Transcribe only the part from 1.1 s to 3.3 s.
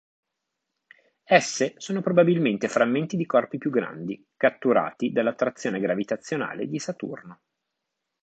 Esse sono probabilmente frammenti di